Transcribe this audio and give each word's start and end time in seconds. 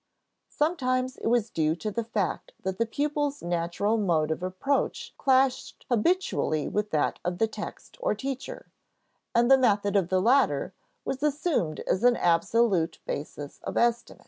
Sometimes 0.49 1.17
it 1.17 1.27
was 1.27 1.51
due 1.51 1.75
to 1.75 1.91
the 1.91 2.03
fact 2.03 2.53
that 2.63 2.79
the 2.79 2.87
pupil's 2.87 3.43
natural 3.43 3.99
mode 3.99 4.31
of 4.31 4.41
approach 4.41 5.13
clashed 5.15 5.85
habitually 5.91 6.67
with 6.67 6.89
that 6.89 7.19
of 7.23 7.37
the 7.37 7.45
text 7.45 7.97
or 8.01 8.15
teacher, 8.15 8.65
and 9.35 9.51
the 9.51 9.59
method 9.59 9.95
of 9.95 10.09
the 10.09 10.19
latter 10.19 10.73
was 11.05 11.21
assumed 11.21 11.81
as 11.81 12.03
an 12.03 12.17
absolute 12.17 12.97
basis 13.05 13.59
of 13.61 13.77
estimate. 13.77 14.19